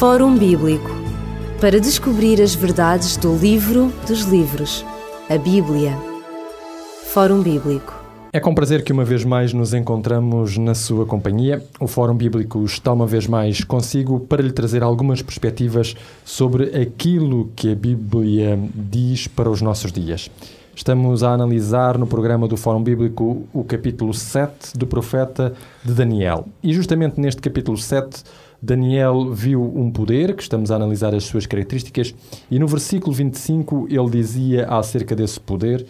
Fórum 0.00 0.34
Bíblico 0.34 0.88
para 1.60 1.78
descobrir 1.78 2.40
as 2.40 2.54
verdades 2.54 3.18
do 3.18 3.36
livro 3.36 3.92
dos 4.08 4.22
livros, 4.22 4.82
a 5.28 5.36
Bíblia. 5.36 5.94
Fórum 7.12 7.42
Bíblico. 7.42 7.94
É 8.32 8.40
com 8.40 8.54
prazer 8.54 8.82
que 8.82 8.94
uma 8.94 9.04
vez 9.04 9.26
mais 9.26 9.52
nos 9.52 9.74
encontramos 9.74 10.56
na 10.56 10.74
sua 10.74 11.04
companhia. 11.04 11.62
O 11.78 11.86
Fórum 11.86 12.14
Bíblico 12.14 12.64
está 12.64 12.94
uma 12.94 13.06
vez 13.06 13.26
mais 13.26 13.62
consigo 13.62 14.20
para 14.20 14.40
lhe 14.40 14.52
trazer 14.52 14.82
algumas 14.82 15.20
perspectivas 15.20 15.94
sobre 16.24 16.80
aquilo 16.80 17.52
que 17.54 17.70
a 17.70 17.74
Bíblia 17.74 18.58
diz 18.74 19.26
para 19.26 19.50
os 19.50 19.60
nossos 19.60 19.92
dias. 19.92 20.30
Estamos 20.74 21.22
a 21.22 21.32
analisar 21.34 21.98
no 21.98 22.06
programa 22.06 22.48
do 22.48 22.56
Fórum 22.56 22.82
Bíblico 22.82 23.46
o 23.52 23.62
capítulo 23.64 24.14
7 24.14 24.78
do 24.78 24.86
profeta 24.86 25.52
de 25.84 25.92
Daniel. 25.92 26.46
E 26.62 26.72
justamente 26.72 27.20
neste 27.20 27.42
capítulo 27.42 27.76
7, 27.76 28.22
Daniel 28.62 29.32
viu 29.32 29.62
um 29.62 29.90
poder, 29.90 30.34
que 30.34 30.42
estamos 30.42 30.70
a 30.70 30.76
analisar 30.76 31.14
as 31.14 31.24
suas 31.24 31.46
características, 31.46 32.14
e 32.50 32.58
no 32.58 32.66
versículo 32.66 33.12
25 33.14 33.86
ele 33.88 34.10
dizia 34.10 34.66
acerca 34.66 35.16
desse 35.16 35.40
poder: 35.40 35.86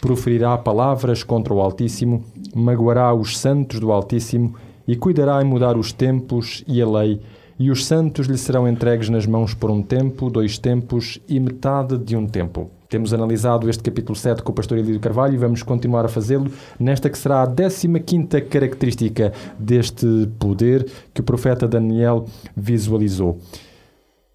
proferirá 0.00 0.56
palavras 0.56 1.22
contra 1.22 1.52
o 1.52 1.60
Altíssimo, 1.60 2.24
magoará 2.54 3.12
os 3.14 3.38
santos 3.38 3.78
do 3.78 3.92
Altíssimo 3.92 4.54
e 4.86 4.96
cuidará 4.96 5.42
em 5.42 5.46
mudar 5.46 5.76
os 5.76 5.92
tempos 5.92 6.64
e 6.66 6.80
a 6.80 6.88
lei. 6.88 7.20
E 7.58 7.70
os 7.70 7.84
santos 7.84 8.26
lhe 8.26 8.36
serão 8.36 8.68
entregues 8.68 9.08
nas 9.08 9.26
mãos 9.26 9.54
por 9.54 9.70
um 9.70 9.82
tempo, 9.82 10.28
dois 10.28 10.58
tempos 10.58 11.20
e 11.28 11.38
metade 11.38 11.96
de 11.96 12.16
um 12.16 12.26
tempo. 12.26 12.70
Temos 12.94 13.12
analisado 13.12 13.68
este 13.68 13.82
capítulo 13.82 14.14
7 14.14 14.40
com 14.44 14.52
o 14.52 14.54
pastor 14.54 14.78
Elídio 14.78 15.00
Carvalho 15.00 15.34
e 15.34 15.36
vamos 15.36 15.64
continuar 15.64 16.04
a 16.04 16.08
fazê-lo 16.08 16.48
nesta 16.78 17.10
que 17.10 17.18
será 17.18 17.42
a 17.42 17.46
15 17.48 18.40
característica 18.42 19.32
deste 19.58 20.06
poder 20.38 20.86
que 21.12 21.20
o 21.20 21.24
profeta 21.24 21.66
Daniel 21.66 22.24
visualizou. 22.56 23.40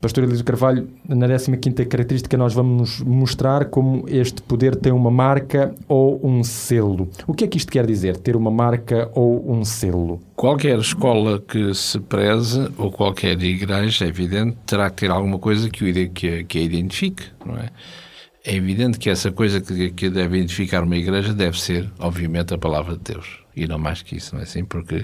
Pastor 0.01 0.25
Elísio 0.25 0.43
Carvalho, 0.43 0.89
na 1.07 1.25
15 1.25 1.85
característica 1.85 2.35
nós 2.35 2.53
vamos 2.53 2.99
mostrar 2.99 3.63
como 3.63 4.03
este 4.09 4.41
poder 4.41 4.75
tem 4.75 4.91
uma 4.91 5.09
marca 5.09 5.73
ou 5.87 6.19
um 6.21 6.43
selo. 6.43 7.07
O 7.25 7.33
que 7.33 7.45
é 7.45 7.47
que 7.47 7.57
isto 7.57 7.71
quer 7.71 7.85
dizer, 7.85 8.17
ter 8.17 8.35
uma 8.35 8.51
marca 8.51 9.09
ou 9.15 9.49
um 9.49 9.63
selo? 9.63 10.19
Qualquer 10.35 10.79
escola 10.79 11.39
que 11.39 11.73
se 11.73 11.97
preze, 11.97 12.69
ou 12.77 12.91
qualquer 12.91 13.41
igreja, 13.41 14.03
é 14.03 14.09
evidente, 14.09 14.57
terá 14.65 14.89
que 14.89 14.97
ter 14.97 15.11
alguma 15.11 15.39
coisa 15.39 15.69
que, 15.69 15.89
o, 15.89 16.09
que, 16.09 16.57
a 16.57 16.61
identifique, 16.61 17.23
não 17.45 17.55
é? 17.55 17.69
É 18.43 18.55
evidente 18.55 18.97
que 18.97 19.09
essa 19.09 19.31
coisa 19.31 19.59
que, 19.59 19.91
que 19.91 20.09
deve 20.09 20.37
identificar 20.37 20.83
uma 20.83 20.95
igreja 20.95 21.33
deve 21.33 21.59
ser, 21.59 21.91
obviamente, 21.99 22.53
a 22.53 22.57
palavra 22.57 22.95
de 22.95 23.13
Deus. 23.13 23.43
E 23.55 23.67
não 23.67 23.77
mais 23.77 24.01
que 24.01 24.15
isso, 24.15 24.33
não 24.33 24.41
é 24.41 24.43
assim? 24.43 24.63
Porque 24.63 25.03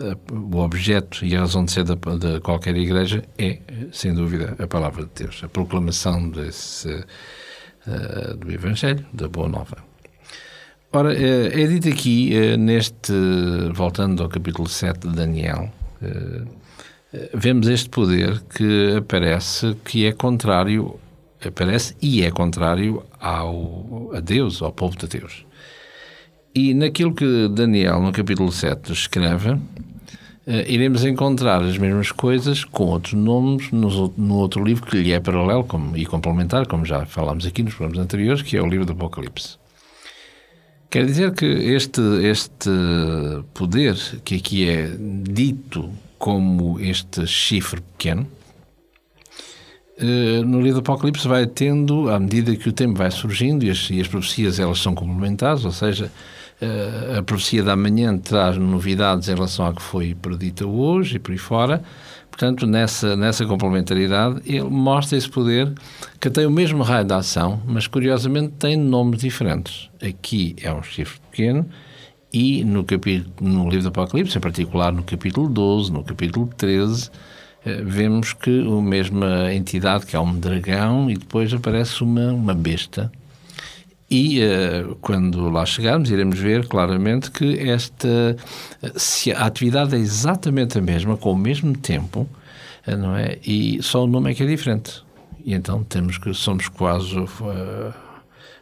eh, 0.00 0.16
o 0.32 0.58
objeto 0.58 1.24
e 1.24 1.36
a 1.36 1.40
razão 1.40 1.64
de 1.64 1.70
ser 1.70 1.84
de, 1.84 1.94
de, 1.94 2.40
qualquer 2.40 2.76
igreja 2.76 3.22
é, 3.38 3.60
sem 3.92 4.12
dúvida, 4.12 4.56
a 4.58 4.66
palavra 4.66 5.04
de 5.04 5.24
Deus, 5.24 5.40
a 5.44 5.48
proclamação 5.48 6.28
desse, 6.30 6.88
uh, 7.86 8.36
do 8.36 8.50
Evangelho, 8.50 9.06
da 9.12 9.28
Boa 9.28 9.48
Nova. 9.48 9.76
Ora, 10.92 11.14
é 11.14 11.66
dito 11.66 11.88
aqui, 11.88 12.56
neste, 12.56 13.12
voltando 13.74 14.22
ao 14.22 14.28
capítulo 14.28 14.66
7 14.66 15.06
de 15.06 15.14
Daniel, 15.14 15.70
vemos 17.34 17.68
este 17.68 17.90
poder 17.90 18.40
que 18.40 18.96
aparece 18.96 19.76
que 19.84 20.06
é 20.06 20.12
contrário 20.12 20.98
aparece 21.44 21.94
e 22.00 22.22
é 22.22 22.30
contrário 22.30 23.02
ao, 23.20 24.10
a 24.14 24.20
Deus, 24.20 24.60
ao 24.62 24.72
povo 24.72 24.96
de 24.96 25.06
Deus. 25.06 25.44
E 26.54 26.74
naquilo 26.74 27.14
que 27.14 27.48
Daniel, 27.48 28.00
no 28.00 28.10
capítulo 28.12 28.50
7, 28.50 28.92
escreve, 28.92 29.50
uh, 29.50 29.60
iremos 30.66 31.04
encontrar 31.04 31.62
as 31.62 31.78
mesmas 31.78 32.10
coisas 32.10 32.64
com 32.64 32.86
outros 32.86 33.12
nomes 33.12 33.70
no, 33.70 34.12
no 34.16 34.34
outro 34.36 34.64
livro 34.64 34.86
que 34.86 34.96
lhe 34.96 35.12
é 35.12 35.20
paralelo 35.20 35.64
como, 35.64 35.96
e 35.96 36.04
complementar, 36.04 36.66
como 36.66 36.84
já 36.84 37.06
falámos 37.06 37.46
aqui 37.46 37.62
nos 37.62 37.74
programas 37.74 38.04
anteriores, 38.04 38.42
que 38.42 38.56
é 38.56 38.62
o 38.62 38.66
livro 38.66 38.86
do 38.86 38.92
Apocalipse. 38.92 39.56
Quer 40.90 41.04
dizer 41.04 41.34
que 41.34 41.44
este, 41.44 42.00
este 42.24 42.70
poder, 43.52 43.94
que 44.24 44.36
aqui 44.36 44.68
é 44.68 44.90
dito 44.98 45.90
como 46.18 46.80
este 46.80 47.26
chifre 47.26 47.82
pequeno, 47.82 48.26
no 50.44 50.60
livro 50.60 50.80
do 50.80 50.90
Apocalipse 50.90 51.26
vai 51.26 51.46
tendo, 51.46 52.08
à 52.08 52.18
medida 52.18 52.54
que 52.54 52.68
o 52.68 52.72
tempo 52.72 52.98
vai 52.98 53.10
surgindo, 53.10 53.64
e 53.64 53.70
as, 53.70 53.90
e 53.90 54.00
as 54.00 54.08
profecias 54.08 54.60
elas 54.60 54.78
são 54.78 54.94
complementares, 54.94 55.64
ou 55.64 55.72
seja, 55.72 56.10
eh, 56.60 57.16
a 57.18 57.22
profecia 57.22 57.62
da 57.62 57.76
manhã 57.76 58.16
traz 58.18 58.56
novidades 58.56 59.28
em 59.28 59.34
relação 59.34 59.66
à 59.66 59.72
que 59.72 59.82
foi 59.82 60.14
predita 60.14 60.66
hoje 60.66 61.16
e 61.16 61.18
por 61.18 61.32
aí 61.32 61.38
fora. 61.38 61.82
Portanto, 62.30 62.66
nessa, 62.66 63.16
nessa 63.16 63.44
complementaridade, 63.46 64.40
ele 64.44 64.64
mostra 64.64 65.16
esse 65.18 65.28
poder 65.28 65.72
que 66.20 66.30
tem 66.30 66.46
o 66.46 66.50
mesmo 66.50 66.82
raio 66.82 67.04
de 67.04 67.12
ação, 67.12 67.60
mas 67.66 67.86
curiosamente 67.86 68.52
tem 68.58 68.76
nomes 68.76 69.20
diferentes. 69.20 69.88
Aqui 70.02 70.54
é 70.62 70.72
um 70.72 70.82
chifre 70.82 71.18
pequeno 71.30 71.66
e 72.32 72.64
no, 72.64 72.84
capítulo, 72.84 73.32
no 73.40 73.68
livro 73.68 73.84
do 73.84 73.88
Apocalipse, 73.88 74.36
em 74.36 74.40
particular 74.40 74.92
no 74.92 75.02
capítulo 75.02 75.48
12, 75.48 75.92
no 75.92 76.04
capítulo 76.04 76.48
13, 76.56 77.10
eh, 77.10 77.12
vemos 77.64 78.32
que 78.32 78.60
a 78.60 78.82
mesma 78.82 79.52
entidade, 79.52 80.06
que 80.06 80.16
é 80.16 80.20
um 80.20 80.38
dragão, 80.38 81.10
e 81.10 81.16
depois 81.16 81.52
aparece 81.52 82.02
uma, 82.02 82.32
uma 82.32 82.54
besta. 82.54 83.10
E 84.10 84.40
uh, 84.40 84.96
quando 85.02 85.50
lá 85.50 85.66
chegarmos, 85.66 86.10
iremos 86.10 86.38
ver 86.38 86.66
claramente 86.66 87.30
que 87.30 87.58
esta 87.68 88.36
se 88.96 89.32
a 89.32 89.44
atividade 89.44 89.94
é 89.94 89.98
exatamente 89.98 90.78
a 90.78 90.80
mesma, 90.80 91.16
com 91.16 91.32
o 91.32 91.36
mesmo 91.36 91.76
tempo, 91.76 92.26
não 92.86 93.14
é? 93.14 93.38
E 93.44 93.82
só 93.82 94.04
o 94.04 94.06
nome 94.06 94.30
é 94.30 94.34
que 94.34 94.42
é 94.42 94.46
diferente. 94.46 95.02
E 95.44 95.52
então 95.52 95.84
temos 95.84 96.16
que 96.16 96.32
somos 96.32 96.68
quase 96.68 97.18
uh, 97.18 97.28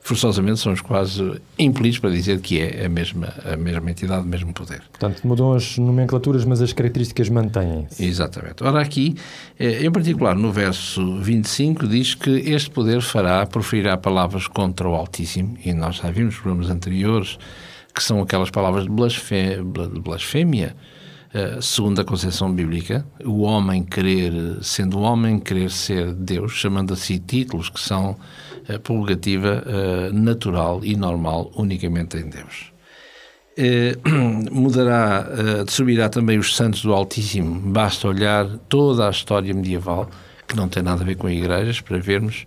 forçosamente 0.06 0.60
somos 0.60 0.80
quase 0.80 1.40
impelidos 1.58 1.98
para 1.98 2.10
dizer 2.10 2.40
que 2.40 2.60
é 2.60 2.86
a 2.86 2.88
mesma, 2.88 3.34
a 3.44 3.56
mesma 3.56 3.90
entidade, 3.90 4.22
o 4.22 4.28
mesmo 4.28 4.52
poder. 4.52 4.80
Portanto, 4.92 5.26
mudam 5.26 5.52
as 5.52 5.76
nomenclaturas, 5.78 6.44
mas 6.44 6.62
as 6.62 6.72
características 6.72 7.28
mantêm-se. 7.28 8.04
Exatamente. 8.04 8.62
Ora, 8.62 8.80
aqui, 8.80 9.16
eh, 9.58 9.84
em 9.84 9.90
particular 9.90 10.36
no 10.36 10.52
verso 10.52 11.18
25, 11.20 11.88
diz 11.88 12.14
que 12.14 12.30
este 12.30 12.70
poder 12.70 13.02
fará, 13.02 13.44
proferirá 13.46 13.96
palavras 13.96 14.46
contra 14.46 14.88
o 14.88 14.94
Altíssimo, 14.94 15.58
e 15.64 15.74
nós 15.74 15.96
já 15.96 16.08
vimos 16.08 16.34
nos 16.34 16.42
programas 16.42 16.70
anteriores 16.70 17.36
que 17.92 18.02
são 18.02 18.20
aquelas 18.20 18.50
palavras 18.50 18.84
de 18.84 20.00
blasfémia, 20.00 20.76
eh, 21.34 21.58
segundo 21.60 22.00
a 22.00 22.04
concepção 22.04 22.52
bíblica, 22.52 23.04
o 23.24 23.40
homem 23.42 23.82
querer, 23.82 24.32
sendo 24.62 25.00
homem, 25.00 25.40
querer 25.40 25.72
ser 25.72 26.12
Deus, 26.12 26.52
chamando 26.52 26.92
a 26.92 26.96
si 26.96 27.18
títulos 27.18 27.68
que 27.68 27.80
são 27.80 28.16
prerrogativa 28.82 29.62
uh, 29.66 30.12
natural 30.12 30.84
e 30.84 30.96
normal 30.96 31.50
unicamente 31.56 32.16
em 32.16 32.28
Deus. 32.28 32.76
Uh, 33.58 33.96
mudará, 34.52 35.26
uh, 35.30 35.70
subirá 35.70 36.10
também 36.10 36.38
os 36.38 36.54
santos 36.54 36.82
do 36.82 36.92
Altíssimo. 36.92 37.58
Basta 37.72 38.06
olhar 38.06 38.46
toda 38.68 39.08
a 39.08 39.10
história 39.10 39.54
medieval, 39.54 40.10
que 40.46 40.54
não 40.54 40.68
tem 40.68 40.82
nada 40.82 41.02
a 41.02 41.06
ver 41.06 41.16
com 41.16 41.28
igrejas, 41.28 41.80
para 41.80 41.98
vermos 41.98 42.46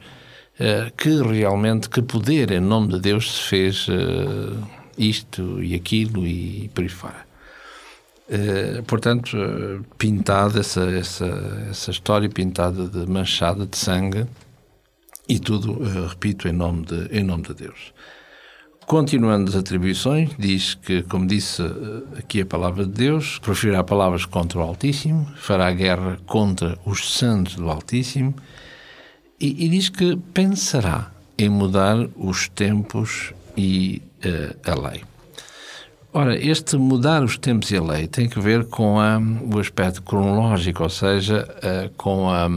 uh, 0.59 0.93
que 0.95 1.09
realmente, 1.23 1.89
que 1.89 2.03
poder 2.03 2.51
em 2.51 2.59
nome 2.59 2.89
de 2.89 2.99
Deus 2.99 3.37
se 3.37 3.49
fez 3.49 3.87
isto 4.95 5.63
e 5.63 5.73
aquilo 5.73 6.27
e 6.27 6.69
por 6.75 6.83
aí 6.83 6.89
fora. 6.89 7.25
portanto, 8.85 9.35
pintada 9.97 10.59
essa, 10.59 10.81
essa, 10.91 11.65
essa 11.71 11.89
história 11.89 12.29
pintada 12.29 12.85
de 12.87 13.09
manchada 13.09 13.65
de 13.65 13.77
sangue, 13.77 14.27
e 15.29 15.37
tudo, 15.37 15.73
uh, 15.73 16.07
repito, 16.07 16.47
em 16.47 16.51
nome, 16.51 16.83
de, 16.85 17.07
em 17.15 17.23
nome 17.23 17.43
de 17.43 17.53
Deus. 17.53 17.93
Continuando 18.87 19.51
as 19.51 19.55
atribuições, 19.55 20.31
diz 20.39 20.73
que, 20.73 21.03
como 21.03 21.27
disse 21.27 21.61
uh, 21.61 22.07
aqui 22.17 22.41
a 22.41 22.45
palavra 22.45 22.83
de 22.83 22.91
Deus, 22.91 23.37
proferirá 23.37 23.83
palavras 23.83 24.25
contra 24.25 24.57
o 24.57 24.63
Altíssimo, 24.63 25.31
fará 25.37 25.71
guerra 25.71 26.19
contra 26.25 26.79
os 26.83 27.13
santos 27.13 27.55
do 27.55 27.69
Altíssimo 27.69 28.33
e, 29.39 29.65
e 29.65 29.69
diz 29.69 29.89
que 29.89 30.17
pensará 30.33 31.11
em 31.37 31.47
mudar 31.47 32.09
os 32.15 32.49
tempos 32.49 33.31
e 33.55 34.01
uh, 34.25 34.71
a 34.71 34.89
lei. 34.89 35.03
Ora, 36.11 36.35
este 36.35 36.75
mudar 36.75 37.23
os 37.23 37.37
tempos 37.37 37.69
e 37.69 37.77
a 37.77 37.83
lei 37.83 38.07
tem 38.07 38.27
que 38.27 38.39
ver 38.39 38.65
com 38.65 38.99
a, 38.99 39.19
o 39.19 39.59
aspecto 39.59 40.01
cronológico, 40.01 40.81
ou 40.81 40.89
seja, 40.89 41.47
com 41.95 42.27
a 42.31 42.49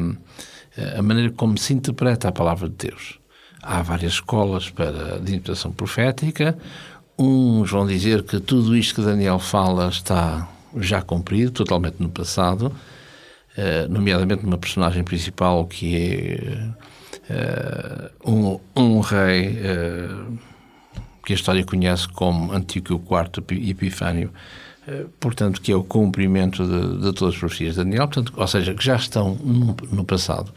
a 0.98 1.02
maneira 1.02 1.30
como 1.32 1.58
se 1.58 1.72
interpreta 1.74 2.28
a 2.28 2.32
palavra 2.32 2.68
de 2.68 2.88
Deus. 2.88 3.18
Há 3.62 3.82
várias 3.82 4.14
escolas 4.14 4.70
para, 4.70 5.18
de 5.18 5.34
interpretação 5.34 5.72
profética. 5.72 6.56
Uns 7.18 7.70
vão 7.70 7.86
dizer 7.86 8.22
que 8.22 8.40
tudo 8.40 8.76
isto 8.76 8.96
que 8.96 9.02
Daniel 9.02 9.38
fala 9.38 9.88
está 9.88 10.48
já 10.76 11.02
cumprido, 11.02 11.52
totalmente 11.52 11.96
no 12.00 12.08
passado, 12.08 12.72
eh, 13.56 13.86
nomeadamente 13.88 14.44
numa 14.44 14.58
personagem 14.58 15.04
principal 15.04 15.66
que 15.66 15.96
é 15.96 16.68
eh, 17.28 18.10
um, 18.24 18.58
um 18.74 19.00
rei 19.00 19.58
eh, 19.62 20.08
que 21.24 21.32
a 21.32 21.36
história 21.36 21.64
conhece 21.64 22.08
como 22.08 22.52
Antíoco 22.52 23.00
IV 23.14 23.70
Epifânio, 23.70 24.30
eh, 24.30 24.38
portanto, 25.20 25.60
que 25.60 25.72
é 25.72 25.76
o 25.76 25.84
cumprimento 25.84 26.66
de, 26.66 27.02
de, 27.02 27.12
todas 27.12 27.34
as 27.34 27.40
profecias 27.40 27.74
de 27.74 27.84
Daniel, 27.84 28.08
portanto, 28.08 28.32
ou 28.36 28.46
seja, 28.46 28.74
que 28.74 28.84
já 28.84 28.96
estão 28.96 29.34
no, 29.36 29.76
no 29.90 30.04
passado, 30.04 30.52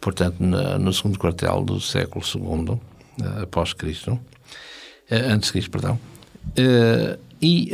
portanto, 0.00 0.36
na, 0.40 0.78
no 0.78 0.92
segundo 0.92 1.18
quartel 1.18 1.62
do 1.62 1.80
século 1.80 2.24
II, 2.24 2.78
eh, 3.20 3.42
após 3.42 3.72
Cristo, 3.72 4.18
antes 5.10 5.48
de 5.48 5.52
Cristo, 5.52 5.70
perdão, 5.70 5.98
e, 7.40 7.70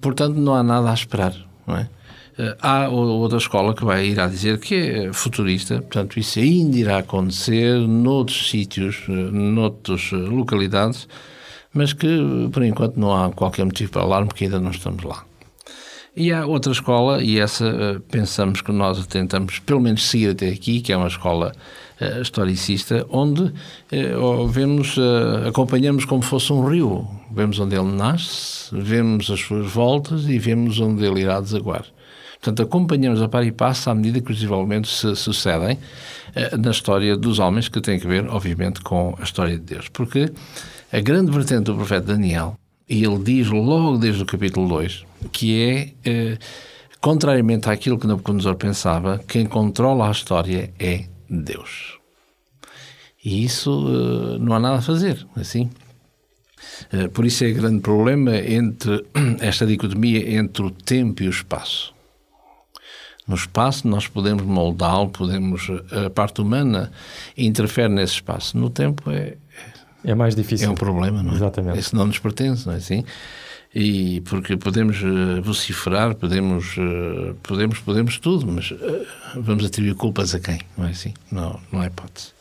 portanto, 0.00 0.36
não 0.36 0.54
há 0.54 0.62
nada 0.62 0.90
a 0.90 0.94
esperar, 0.94 1.34
não 1.66 1.76
é? 1.76 1.88
Há 2.60 2.88
outra 2.88 3.38
escola 3.38 3.74
que 3.74 3.84
vai 3.84 4.06
ir 4.06 4.18
a 4.18 4.26
dizer 4.26 4.58
que 4.58 4.74
é 4.74 5.12
futurista, 5.12 5.76
portanto, 5.76 6.18
isso 6.18 6.38
ainda 6.38 6.76
irá 6.76 6.98
acontecer 6.98 7.76
noutros 7.86 8.48
sítios, 8.48 9.04
noutras 9.08 10.10
localidades, 10.12 11.06
mas 11.72 11.92
que, 11.92 12.48
por 12.52 12.62
enquanto, 12.62 12.98
não 12.98 13.14
há 13.14 13.30
qualquer 13.30 13.64
motivo 13.64 13.90
para 13.92 14.02
alarme, 14.02 14.28
porque 14.28 14.44
ainda 14.44 14.60
não 14.60 14.70
estamos 14.70 15.02
lá. 15.02 15.24
E 16.14 16.30
há 16.30 16.44
outra 16.44 16.72
escola, 16.72 17.22
e 17.22 17.38
essa 17.38 17.66
eh, 17.66 17.98
pensamos 18.10 18.60
que 18.60 18.70
nós 18.70 19.06
tentamos 19.06 19.58
pelo 19.60 19.80
menos 19.80 20.06
seguir 20.06 20.30
até 20.30 20.50
aqui, 20.50 20.82
que 20.82 20.92
é 20.92 20.96
uma 20.96 21.08
escola 21.08 21.54
uh, 21.98 22.20
historicista, 22.20 23.06
onde 23.08 23.44
uh, 23.44 24.46
vemos, 24.46 24.98
uh, 24.98 25.48
acompanhamos 25.48 26.04
como 26.04 26.20
fosse 26.20 26.52
um 26.52 26.68
rio. 26.68 27.08
Vemos 27.30 27.58
onde 27.58 27.74
ele 27.74 27.90
nasce, 27.90 28.68
vemos 28.72 29.30
as 29.30 29.40
suas 29.40 29.72
voltas 29.72 30.28
e 30.28 30.38
vemos 30.38 30.78
onde 30.80 31.02
ele 31.02 31.22
irá 31.22 31.40
desaguar. 31.40 31.86
Portanto, 32.42 32.62
acompanhamos 32.62 33.22
a 33.22 33.28
par 33.28 33.46
e 33.46 33.52
passo 33.52 33.88
à 33.88 33.94
medida 33.94 34.20
que 34.20 34.32
os 34.32 34.36
desenvolvimentos 34.36 34.98
se 34.98 35.16
sucedem 35.16 35.78
na 36.58 36.70
história 36.70 37.16
dos 37.16 37.38
homens, 37.38 37.68
que 37.68 37.80
tem 37.80 37.96
a 37.96 38.06
ver, 38.06 38.28
obviamente, 38.28 38.80
com 38.80 39.14
a 39.18 39.22
história 39.22 39.58
de 39.58 39.62
Deus. 39.62 39.88
Porque 39.88 40.32
a 40.92 41.00
grande 41.00 41.30
vertente 41.30 41.64
do 41.64 41.74
profeta 41.74 42.08
Daniel, 42.08 42.56
e 42.88 43.04
ele 43.04 43.18
diz 43.18 43.48
logo 43.48 43.96
desde 43.96 44.22
o 44.22 44.26
capítulo 44.26 44.68
2, 44.68 45.04
que 45.32 45.62
é, 45.62 45.92
eh, 46.04 46.38
contrariamente 47.00 47.70
àquilo 47.70 47.98
que 47.98 48.06
Nabucodonosor 48.06 48.56
pensava, 48.56 49.18
quem 49.26 49.46
controla 49.46 50.08
a 50.08 50.10
história 50.10 50.72
é 50.78 51.04
Deus. 51.28 51.98
E 53.24 53.44
isso 53.44 53.86
eh, 53.88 54.38
não 54.38 54.54
há 54.54 54.60
nada 54.60 54.78
a 54.78 54.82
fazer, 54.82 55.26
assim. 55.36 55.70
Eh, 56.92 57.08
por 57.08 57.24
isso 57.24 57.44
é 57.44 57.50
grande 57.52 57.80
problema 57.80 58.36
entre 58.36 59.04
esta 59.40 59.66
dicotomia 59.66 60.36
entre 60.36 60.62
o 60.62 60.70
tempo 60.70 61.22
e 61.22 61.26
o 61.26 61.30
espaço. 61.30 61.91
No 63.26 63.36
espaço 63.36 63.86
nós 63.86 64.06
podemos 64.08 64.42
moldá-lo, 64.42 65.08
podemos 65.08 65.68
a 65.90 66.10
parte 66.10 66.40
humana 66.40 66.90
interfere 67.36 67.88
nesse 67.92 68.14
espaço. 68.14 68.58
No 68.58 68.68
tempo 68.68 69.10
é 69.10 69.36
é 70.04 70.14
mais 70.14 70.34
difícil. 70.34 70.68
É 70.68 70.70
um 70.70 70.74
problema, 70.74 71.22
não 71.22 71.32
é? 71.32 71.34
Exatamente. 71.36 71.78
Isso 71.78 71.94
não 71.94 72.06
nos 72.06 72.18
pertence, 72.18 72.66
não 72.66 72.74
é 72.74 72.78
assim? 72.78 73.04
E 73.74 74.20
porque 74.22 74.56
podemos 74.56 75.00
uh, 75.02 75.40
vociferar, 75.42 76.14
podemos, 76.14 76.76
uh, 76.76 77.34
podemos, 77.42 77.78
podemos 77.78 78.18
tudo, 78.18 78.46
mas 78.46 78.72
vamos 79.34 79.64
atribuir 79.64 79.94
culpas 79.94 80.34
a 80.34 80.40
quem? 80.40 80.60
Não 80.76 80.86
é 80.86 80.90
assim? 80.90 81.14
Não, 81.30 81.58
não 81.72 81.82
é 81.82 81.86
hipótese. 81.86 82.32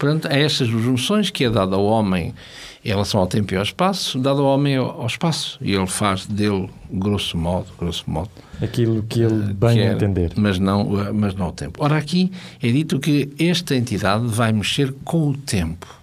Portanto, 0.00 0.28
há 0.30 0.34
estas 0.34 0.66
duas 0.70 0.86
noções 0.86 1.28
que 1.28 1.44
é 1.44 1.50
dada 1.50 1.76
ao 1.76 1.84
homem 1.84 2.34
em 2.82 2.88
relação 2.88 3.20
ao 3.20 3.26
tempo 3.26 3.52
e 3.52 3.56
ao 3.58 3.62
espaço, 3.62 4.18
dado 4.18 4.40
ao 4.40 4.46
homem 4.46 4.76
ao, 4.76 5.06
espaço. 5.06 5.58
E 5.60 5.74
ele 5.74 5.86
faz 5.86 6.24
dele, 6.24 6.70
grosso 6.90 7.36
modo, 7.36 7.66
grosso 7.78 8.10
modo, 8.10 8.30
aquilo 8.62 9.02
que 9.02 9.20
ele 9.20 9.52
bem 9.52 9.74
que 9.74 9.80
é, 9.80 9.92
entender. 9.92 10.32
Mas 10.36 10.58
não, 10.58 10.88
mas 11.12 11.34
não 11.34 11.48
o 11.48 11.52
tempo. 11.52 11.84
Ora, 11.84 11.98
aqui 11.98 12.32
é 12.62 12.72
dito 12.72 12.98
que 12.98 13.28
esta 13.38 13.76
entidade 13.76 14.26
vai 14.26 14.50
mexer 14.52 14.94
com 15.04 15.28
o 15.28 15.36
tempo 15.36 16.00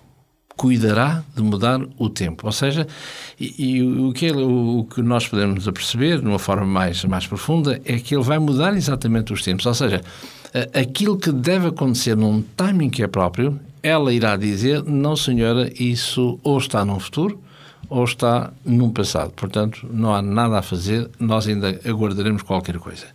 cuidará 0.58 1.24
de 1.36 1.42
mudar 1.44 1.80
o 2.00 2.10
tempo. 2.10 2.48
Ou 2.48 2.52
seja, 2.52 2.88
e, 3.40 3.76
e 3.78 3.84
o, 3.84 4.12
que 4.12 4.26
ele, 4.26 4.42
o, 4.42 4.86
que 4.90 5.04
nós 5.04 5.28
podemos 5.28 5.68
aperceber, 5.68 6.20
de 6.20 6.28
uma 6.28 6.40
forma 6.40 6.66
mais, 6.66 7.06
mais 7.06 7.28
profunda, 7.28 7.80
é 7.86 8.00
que 8.00 8.16
ele 8.16 8.24
vai 8.24 8.40
mudar 8.40 8.76
exatamente 8.76 9.32
os 9.32 9.44
tempos. 9.44 9.68
Ou 9.68 9.74
seja, 9.76 10.02
aquilo 10.74 11.18
que 11.18 11.32
deve 11.32 11.68
acontecer 11.68 12.16
num 12.16 12.42
timing 12.56 12.90
que 12.90 13.04
é 13.04 13.08
próprio, 13.08 13.60
ela 13.84 14.14
irá 14.14 14.36
dizer, 14.36 14.84
não 14.84 15.16
senhora, 15.16 15.72
isso 15.82 16.40
ou 16.44 16.58
está 16.58 16.84
num 16.84 17.00
futuro 17.00 17.40
ou 17.90 18.04
está 18.04 18.52
num 18.66 18.90
passado. 18.90 19.32
Portanto, 19.32 19.88
não 19.92 20.14
há 20.14 20.22
nada 20.22 20.60
a 20.60 20.62
fazer, 20.62 21.10
nós 21.20 21.48
ainda 21.48 21.80
aguardaremos 21.86 22.42
qualquer 22.42 22.78
coisa. 22.80 23.06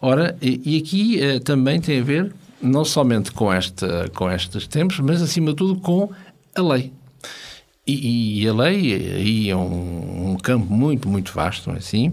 Ora, 0.00 0.36
e, 0.42 0.76
aqui 0.76 1.20
eh, 1.20 1.38
também 1.38 1.80
tem 1.80 2.00
a 2.00 2.02
ver 2.02 2.32
não 2.60 2.84
somente 2.84 3.30
com, 3.30 3.52
esta, 3.52 4.10
com 4.14 4.30
estes 4.30 4.66
tempos, 4.66 4.98
mas 4.98 5.22
acima 5.22 5.50
de 5.50 5.56
tudo 5.56 5.76
com 5.80 6.10
a 6.54 6.62
lei. 6.62 6.92
E, 7.86 8.42
e 8.42 8.48
a 8.48 8.52
lei 8.52 9.12
aí 9.14 9.50
é 9.50 9.56
um, 9.56 10.32
um, 10.32 10.36
campo 10.36 10.72
muito, 10.72 11.08
muito 11.08 11.32
vasto, 11.32 11.68
não 11.68 11.76
é 11.76 11.78
assim? 11.78 12.12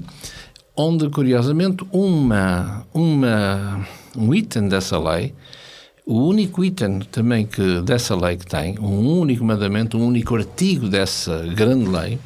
Onde, 0.82 1.10
curiosamente, 1.10 1.86
uma, 1.92 2.88
uma, 2.94 3.86
um 4.16 4.34
item 4.34 4.70
dessa 4.70 4.98
lei, 4.98 5.34
o 6.06 6.24
único 6.24 6.64
item 6.64 7.00
também 7.00 7.46
que 7.46 7.82
dessa 7.82 8.16
lei 8.16 8.38
que 8.38 8.46
tem, 8.46 8.80
um 8.80 9.20
único 9.20 9.44
mandamento, 9.44 9.98
um 9.98 10.08
único 10.08 10.38
artigo 10.38 10.88
dessa 10.88 11.46
grande 11.48 11.86
lei, 11.86 12.18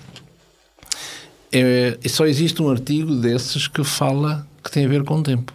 é, 1.51 1.97
só 2.07 2.27
existe 2.27 2.61
um 2.61 2.69
artigo 2.69 3.15
desses 3.15 3.67
que 3.67 3.83
fala 3.83 4.47
que 4.63 4.69
tem 4.69 4.85
a 4.85 4.88
ver 4.88 5.03
com 5.03 5.15
o 5.15 5.23
tempo. 5.23 5.51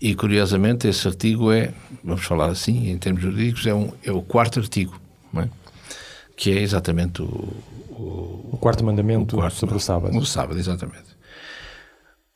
E, 0.00 0.14
curiosamente, 0.14 0.86
esse 0.86 1.08
artigo 1.08 1.50
é, 1.50 1.74
vamos 2.04 2.24
falar 2.24 2.50
assim, 2.50 2.88
em 2.88 2.98
termos 2.98 3.20
jurídicos, 3.20 3.66
é, 3.66 3.74
um, 3.74 3.90
é 4.04 4.12
o 4.12 4.22
quarto 4.22 4.60
artigo 4.60 4.94
é? 5.38 5.48
que 6.36 6.52
é 6.52 6.62
exatamente 6.62 7.20
o, 7.20 7.24
o, 7.90 8.50
o 8.52 8.58
quarto 8.60 8.84
mandamento 8.84 9.34
o 9.34 9.40
quarto, 9.40 9.56
sobre 9.56 9.74
o 9.74 9.80
sábado. 9.80 10.16
O 10.16 10.24
sábado, 10.24 10.56
exatamente. 10.56 11.13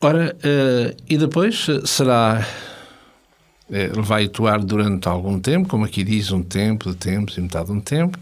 Ora, 0.00 0.36
uh, 0.36 0.96
e 1.08 1.18
depois 1.18 1.66
eh, 1.68 1.84
será. 1.84 2.46
Eh, 3.68 3.90
ele 3.92 4.00
vai 4.00 4.26
atuar 4.26 4.60
durante 4.60 5.08
algum 5.08 5.40
tempo, 5.40 5.68
como 5.68 5.84
aqui 5.84 6.04
diz, 6.04 6.30
um 6.30 6.40
tempo, 6.40 6.88
de 6.88 6.96
tempos 6.96 7.36
e 7.36 7.40
metade 7.40 7.66
de 7.66 7.72
um 7.72 7.80
tempo, 7.80 8.16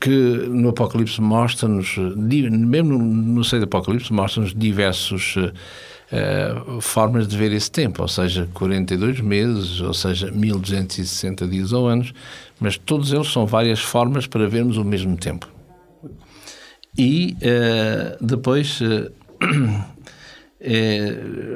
que 0.00 0.08
no 0.08 0.70
Apocalipse 0.70 1.20
mostra-nos, 1.20 1.98
mesmo 2.16 2.96
no 2.96 3.44
seio 3.44 3.60
do 3.60 3.64
Apocalipse, 3.64 4.12
mostra-nos 4.12 4.54
diversos. 4.54 5.36
Uh, 5.36 6.78
formas 6.78 7.26
de 7.26 7.34
ver 7.38 7.52
esse 7.52 7.70
tempo, 7.70 8.02
ou 8.02 8.08
seja, 8.08 8.46
42 8.52 9.20
meses, 9.20 9.80
ou 9.80 9.94
seja, 9.94 10.30
1260 10.30 11.48
dias 11.48 11.72
ou 11.72 11.88
anos, 11.88 12.12
mas 12.60 12.76
todos 12.76 13.14
eles 13.14 13.32
são 13.32 13.46
várias 13.46 13.80
formas 13.80 14.26
para 14.26 14.46
vermos 14.46 14.76
o 14.76 14.84
mesmo 14.84 15.16
tempo. 15.16 15.48
E 16.98 17.34
uh, 17.40 18.22
depois 18.22 18.78
uh, 18.82 19.10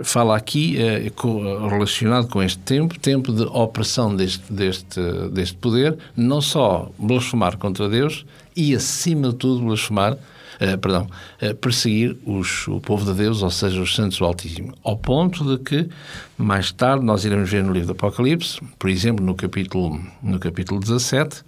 fala 0.03 0.37
aqui, 0.37 0.77
com, 1.15 1.69
relacionado 1.69 2.29
com 2.29 2.43
este 2.43 2.59
tempo, 2.59 2.99
tempo 2.99 3.33
de 3.33 3.43
opressão 3.45 4.15
deste, 4.15 4.53
deste, 4.53 5.01
deste 5.33 5.57
poder, 5.57 5.97
não 6.17 6.41
só 6.41 6.91
blasfemar 6.99 7.57
contra 7.57 7.89
Deus 7.89 8.27
e, 8.57 8.75
acima 8.75 9.29
de 9.29 9.37
tudo, 9.37 9.65
blasfemar 9.65 10.15
uh, 10.15 10.79
perdão, 10.79 11.07
uh, 11.43 11.55
perseguir 11.57 12.17
os, 12.25 12.67
o 12.69 12.81
povo 12.81 13.05
de 13.05 13.19
Deus, 13.19 13.43
ou 13.43 13.51
seja, 13.51 13.81
os 13.81 13.95
santos 13.95 14.19
do 14.19 14.25
Altíssimo. 14.25 14.75
Ao 14.83 14.97
ponto 14.97 15.45
de 15.45 15.63
que, 15.63 15.89
mais 16.37 16.73
tarde, 16.73 17.05
nós 17.05 17.25
iremos 17.25 17.51
ver 17.51 17.63
no 17.63 17.73
livro 17.73 17.89
do 17.89 17.93
Apocalipse, 17.93 18.59
por 18.79 18.91
exemplo, 18.91 19.25
no 19.25 19.35
capítulo, 19.35 20.01
no 20.23 20.39
capítulo 20.39 20.81
17, 20.81 21.45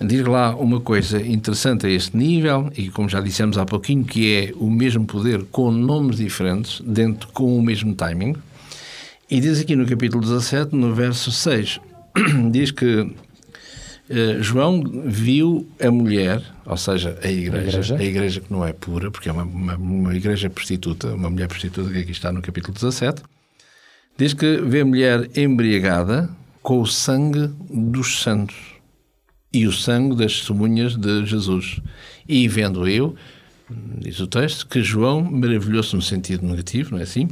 diz 0.00 0.24
lá 0.26 0.54
uma 0.54 0.80
coisa 0.80 1.20
interessante 1.20 1.86
a 1.86 1.90
este 1.90 2.16
nível, 2.16 2.70
e 2.76 2.90
como 2.90 3.08
já 3.08 3.20
dissemos 3.20 3.58
há 3.58 3.64
pouquinho, 3.64 4.04
que 4.04 4.34
é 4.34 4.52
o 4.56 4.70
mesmo 4.70 5.06
poder 5.06 5.44
com 5.50 5.70
nomes 5.70 6.16
diferentes, 6.16 6.80
dentro 6.84 7.28
com 7.28 7.56
o 7.56 7.62
mesmo 7.62 7.94
timing. 7.94 8.36
E 9.30 9.40
diz 9.40 9.60
aqui 9.60 9.74
no 9.74 9.86
capítulo 9.86 10.22
17, 10.22 10.74
no 10.74 10.94
verso 10.94 11.32
6, 11.32 11.80
diz 12.50 12.70
que 12.70 13.10
Uh, 14.08 14.40
João 14.40 14.84
viu 15.04 15.66
a 15.80 15.90
mulher, 15.90 16.40
ou 16.64 16.76
seja, 16.76 17.18
a 17.24 17.28
igreja, 17.28 17.56
a 17.56 17.70
igreja, 17.70 17.96
a 17.96 18.04
igreja 18.04 18.40
que 18.40 18.52
não 18.52 18.64
é 18.64 18.72
pura, 18.72 19.10
porque 19.10 19.28
é 19.28 19.32
uma, 19.32 19.42
uma, 19.42 19.74
uma, 19.74 20.14
igreja 20.14 20.48
prostituta, 20.48 21.08
uma 21.08 21.28
mulher 21.28 21.48
prostituta, 21.48 21.90
que 21.90 21.98
aqui 21.98 22.12
está 22.12 22.30
no 22.30 22.40
capítulo 22.40 22.72
17, 22.72 23.20
diz 24.16 24.32
que 24.32 24.58
vê 24.58 24.82
a 24.82 24.84
mulher 24.84 25.28
embriagada 25.36 26.30
com 26.62 26.80
o 26.80 26.86
sangue 26.86 27.50
dos 27.68 28.22
santos 28.22 28.75
e 29.56 29.66
o 29.66 29.72
sangue 29.72 30.14
das 30.14 30.38
testemunhas 30.38 30.96
de 30.96 31.24
Jesus. 31.24 31.80
E 32.28 32.46
vendo 32.46 32.86
eu, 32.86 33.14
diz 33.98 34.20
o 34.20 34.26
texto, 34.26 34.66
que 34.66 34.82
João 34.82 35.22
maravilhou-se 35.22 35.96
no 35.96 36.02
sentido 36.02 36.46
negativo, 36.46 36.92
não 36.92 36.98
é 36.98 37.04
assim? 37.04 37.28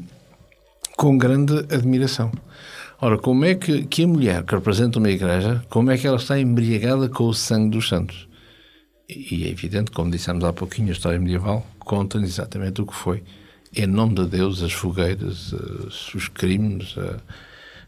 Com 0.97 1.19
grande 1.19 1.59
admiração. 1.71 2.33
Ora, 2.99 3.19
como 3.19 3.45
é 3.45 3.55
que, 3.55 3.85
que 3.85 4.05
a 4.05 4.09
mulher 4.09 4.43
que 4.43 4.55
representa 4.55 4.99
uma 4.99 5.11
igreja, 5.11 5.63
como 5.69 5.91
é 5.91 5.99
que 5.99 6.07
ela 6.07 6.17
está 6.17 6.41
embriagada 6.41 7.11
com 7.11 7.25
o 7.25 7.35
sangue 7.35 7.77
dos 7.77 7.89
santos? 7.89 8.27
E 9.07 9.45
é 9.45 9.51
evidente, 9.51 9.91
como 9.91 10.11
dissemos 10.11 10.45
há 10.45 10.53
pouquinho, 10.53 10.89
a 10.89 10.93
história 10.93 11.19
medieval 11.19 11.67
conta 11.79 12.17
exatamente 12.19 12.81
o 12.81 12.87
que 12.87 12.95
foi. 12.95 13.23
Em 13.77 13.87
nome 13.87 14.15
de 14.15 14.27
Deus, 14.27 14.63
as 14.63 14.73
fogueiras, 14.73 15.53
os 16.15 16.29
crimes, 16.29 16.95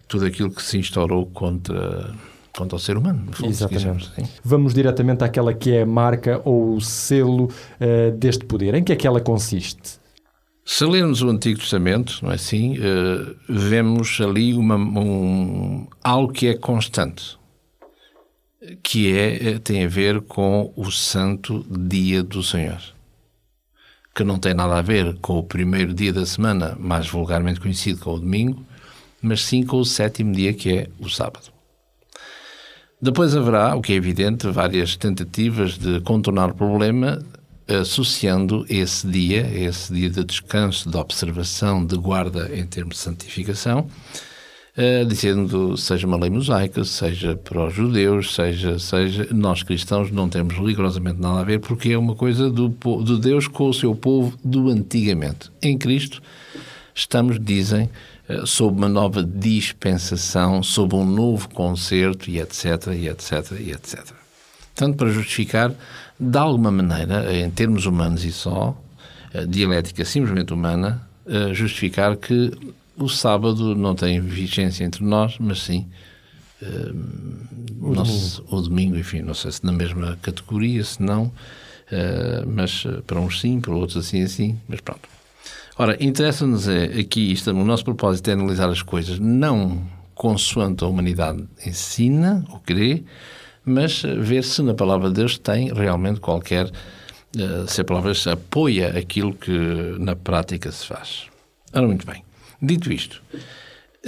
tudo 0.07 0.27
aquilo 0.27 0.51
que 0.51 0.63
se 0.63 0.77
instaurou 0.77 1.25
contra, 1.27 2.13
contra 2.57 2.77
o 2.77 2.81
ser 2.81 2.97
humano. 2.97 3.27
Fundo, 3.33 3.51
Exatamente. 3.51 4.11
Vamos 4.43 4.75
diretamente 4.75 5.23
àquela 5.23 5.53
que 5.53 5.73
é 5.73 5.83
a 5.83 5.87
marca 5.87 6.41
ou 6.45 6.75
o 6.75 6.81
selo 6.81 7.45
uh, 7.45 8.11
deste 8.17 8.45
poder. 8.45 8.75
Em 8.75 8.83
que 8.83 8.93
é 8.93 8.97
que 8.97 9.07
ela 9.07 9.21
consiste? 9.21 10.01
Se 10.65 10.85
lermos 10.85 11.23
o 11.23 11.29
Antigo 11.29 11.61
Testamento, 11.61 12.19
não 12.23 12.33
é 12.33 12.35
assim, 12.35 12.77
uh, 12.79 13.37
vemos 13.49 14.19
ali 14.21 14.55
uma, 14.55 14.77
um, 14.77 15.87
algo 16.03 16.33
que 16.33 16.49
é 16.49 16.55
constante, 16.55 17.39
que 18.83 19.17
é, 19.17 19.51
eh, 19.51 19.59
tem 19.61 19.85
a 19.85 19.89
ver 19.89 20.23
com 20.23 20.73
o 20.75 20.91
Santo 20.91 21.65
Dia 21.71 22.21
do 22.21 22.43
Senhor, 22.43 22.81
que 24.13 24.25
não 24.25 24.41
tem 24.41 24.55
nada 24.55 24.77
a 24.77 24.83
ver 24.83 25.17
com 25.21 25.39
o 25.39 25.43
primeiro 25.45 25.95
dia 25.95 26.13
da 26.13 26.27
semana, 26.27 26.77
mais 26.81 27.09
vulgarmente 27.09 27.61
conhecido 27.61 28.01
como 28.01 28.17
o 28.17 28.21
domingo, 28.21 28.65
mas 29.23 29.45
sim 29.45 29.63
com 29.63 29.77
o 29.77 29.85
sétimo 29.85 30.33
dia, 30.33 30.53
que 30.53 30.79
é 30.79 30.89
o 30.99 31.09
sábado. 31.09 31.56
Depois 33.07 33.37
haverá, 33.37 33.77
o 33.77 33.81
que 33.81 33.93
é 33.93 33.95
evidente, 33.95 34.49
várias 34.49 34.97
tentativas 34.97 35.79
de 35.79 36.01
contornar 36.01 36.51
o 36.51 36.55
problema 36.55 37.23
associando 37.69 38.67
esse 38.69 39.07
dia, 39.07 39.49
esse 39.55 39.95
dia 39.95 40.11
de 40.11 40.25
descanso, 40.25 40.91
de 40.91 40.97
observação, 40.97 41.87
de 41.87 41.97
guarda 41.97 42.51
em 42.53 42.67
termos 42.67 42.97
de 42.97 43.03
santificação, 43.03 43.87
uh, 44.77 45.07
dizendo 45.07 45.77
seja 45.77 46.05
uma 46.05 46.17
lei 46.17 46.31
mosaica, 46.31 46.85
seja 46.85 47.37
para 47.37 47.69
os 47.69 47.75
judeus, 47.75 48.35
seja, 48.35 48.77
seja 48.77 49.29
nós 49.31 49.63
cristãos 49.63 50.11
não 50.11 50.29
temos 50.29 50.57
rigorosamente 50.57 51.21
nada 51.21 51.43
a 51.43 51.45
ver 51.45 51.61
porque 51.61 51.93
é 51.93 51.99
uma 51.99 52.17
coisa 52.17 52.51
do, 52.51 52.69
de 53.05 53.21
Deus 53.21 53.47
com 53.47 53.69
o 53.69 53.75
seu 53.75 53.95
povo 53.95 54.37
do 54.45 54.69
antigamente. 54.69 55.49
Em 55.63 55.79
Cristo 55.79 56.21
estamos, 56.93 57.39
dizem, 57.39 57.89
sob 58.45 58.77
uma 58.77 58.89
nova 58.89 59.23
dispensação, 59.23 60.63
sob 60.63 60.95
um 60.95 61.05
novo 61.05 61.49
concerto 61.49 62.31
e 62.31 62.41
etc, 62.41 62.89
e 62.95 63.09
etc, 63.09 63.53
e 63.59 63.71
etc. 63.73 64.05
Tanto 64.75 64.97
para 64.97 65.11
justificar 65.11 65.73
de 66.19 66.39
alguma 66.39 66.71
maneira, 66.71 67.35
em 67.35 67.51
termos 67.51 67.87
humanos 67.87 68.25
e 68.25 68.33
só, 68.33 68.77
dialética 69.49 70.05
simplesmente 70.05 70.53
humana, 70.53 71.07
justificar 71.53 72.17
que 72.17 72.51
o 72.97 73.09
sábado 73.09 73.75
não 73.75 73.95
tem 73.95 74.21
vigência 74.21 74.85
entre 74.85 75.05
nós, 75.05 75.37
mas 75.39 75.63
sim 75.63 75.87
o, 77.81 77.95
nosso, 77.95 78.43
domingo. 78.43 78.57
o 78.57 78.63
domingo, 78.63 78.99
enfim, 78.99 79.23
não 79.23 79.35
sei 79.35 79.53
se 79.53 79.65
na 79.65 79.73
mesma 79.73 80.19
categoria, 80.23 80.83
se 80.83 81.03
não, 81.03 81.31
mas 82.47 82.85
para 83.07 83.21
uns 83.21 83.41
sim, 83.41 83.61
para 83.61 83.75
outros 83.75 83.97
assim, 83.97 84.23
assim, 84.23 84.59
mas 84.69 84.81
pronto. 84.81 85.16
Ora, 85.79 85.97
interessa-nos 86.03 86.69
é, 86.69 86.85
aqui, 87.01 87.33
isto, 87.33 87.51
o 87.51 87.65
nosso 87.65 87.85
propósito 87.85 88.29
é 88.31 88.33
analisar 88.33 88.69
as 88.71 88.83
coisas 88.83 89.19
não 89.19 89.83
consoante 90.15 90.83
a 90.83 90.87
humanidade 90.87 91.45
ensina 91.65 92.43
ou 92.51 92.59
crê, 92.61 93.05
mas 93.65 94.03
ver 94.03 94.43
se 94.43 94.63
na 94.63 94.73
palavra 94.73 95.09
de 95.09 95.17
Deus 95.17 95.37
tem 95.37 95.73
realmente 95.73 96.21
qualquer. 96.21 96.71
Eh, 97.37 97.65
se 97.67 97.83
a 97.83 97.85
palavra 97.85 98.13
de 98.13 98.17
Deus 98.17 98.27
apoia 98.27 98.97
aquilo 98.97 99.35
que 99.35 99.97
na 99.99 100.17
prática 100.17 100.73
se 100.73 100.87
faz. 100.87 101.27
Ora, 101.75 101.87
muito 101.87 102.07
bem. 102.07 102.25
Dito 102.61 102.91
isto, 102.93 103.23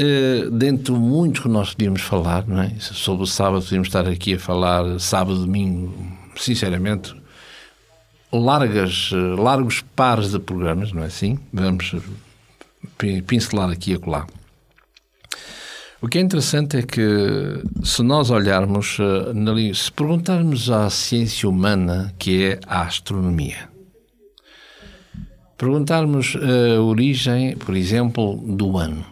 Uh, 0.00 0.48
dentro 0.52 0.94
de 0.94 1.00
muitos 1.00 1.42
que 1.42 1.48
nós 1.48 1.74
podíamos 1.74 2.02
falar, 2.02 2.46
não 2.46 2.62
é? 2.62 2.72
Sobre 2.78 3.24
o 3.24 3.26
sábado, 3.26 3.64
podíamos 3.64 3.88
estar 3.88 4.06
aqui 4.06 4.34
a 4.34 4.38
falar 4.38 5.00
sábado, 5.00 5.40
domingo, 5.40 5.92
sinceramente, 6.36 7.16
largas, 8.32 9.10
largos 9.38 9.80
pares 9.80 10.32
de 10.32 10.38
programas, 10.38 10.92
não 10.92 11.02
é 11.02 11.06
assim? 11.06 11.38
Vamos 11.52 11.94
pincelar 13.26 13.70
aqui 13.70 13.92
e 13.92 13.94
acolá. 13.94 14.26
O 16.00 16.06
que 16.06 16.18
é 16.18 16.20
interessante 16.20 16.76
é 16.76 16.82
que, 16.82 17.60
se 17.82 18.04
nós 18.04 18.30
olharmos, 18.30 18.98
eh, 19.00 19.74
se 19.74 19.90
perguntarmos 19.90 20.70
à 20.70 20.88
ciência 20.90 21.48
humana, 21.48 22.14
que 22.16 22.44
é 22.44 22.60
a 22.68 22.82
astronomia, 22.82 23.68
perguntarmos 25.56 26.36
a 26.36 26.80
origem, 26.80 27.56
por 27.56 27.76
exemplo, 27.76 28.36
do 28.36 28.78
ano, 28.78 29.04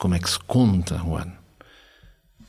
como 0.00 0.16
é 0.16 0.18
que 0.18 0.28
se 0.28 0.38
conta 0.40 1.00
o 1.04 1.16
ano, 1.16 1.37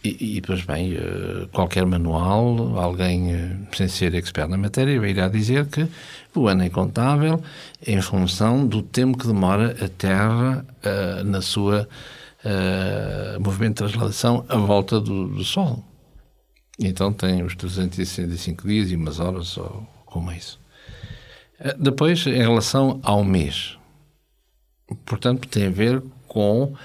e, 0.04 0.38
e 0.38 0.42
pois 0.42 0.64
bem, 0.64 0.96
eh, 0.96 1.48
qualquer 1.52 1.86
manual, 1.86 2.78
alguém 2.80 3.34
eh, 3.34 3.58
sem 3.74 3.88
ser 3.88 4.16
expert 4.16 4.50
na 4.50 4.58
matéria, 4.58 4.94
irá 5.08 5.28
dizer 5.28 5.66
que 5.68 5.88
o 6.36 6.48
ano 6.48 6.64
é 6.64 6.70
contável 6.70 7.42
em 7.86 8.02
função 8.02 8.66
do 8.66 8.82
tempo 8.82 9.18
que 9.18 9.28
demora 9.28 9.76
a 9.84 9.90
Terra 9.90 10.66
na 11.26 11.42
sua 11.42 11.88
uh, 12.44 13.40
movimento 13.40 13.86
de 13.86 13.92
translação 13.92 14.46
à 14.48 14.58
volta 14.58 15.00
do, 15.00 15.28
do, 15.28 15.44
Sol. 15.44 15.84
Então 16.80 17.12
tem 17.12 17.44
os 17.44 17.56
365 17.56 18.68
dias 18.68 18.92
e 18.92 18.96
umas 18.96 19.20
horas, 19.20 19.58
ou 19.58 19.88
como 20.06 20.32
é 20.32 20.38
isso. 20.38 20.60
Uh, 21.60 21.82
depois, 21.82 22.26
em 22.26 22.42
relação 22.42 23.00
ao 23.04 23.24
mês, 23.24 23.78
portanto, 25.06 25.48
tem 25.48 25.68
a 25.68 25.70
ver 25.70 26.02
com 26.30 26.64
uh, 26.64 26.78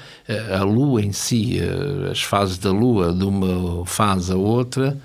a 0.52 0.64
Lua 0.64 1.00
em 1.00 1.12
si, 1.12 1.58
as 2.10 2.20
fases 2.22 2.58
da 2.58 2.72
Lua, 2.72 3.12
de 3.12 3.24
uma 3.24 3.86
fase 3.86 4.32
a 4.32 4.36
outra, 4.36 4.98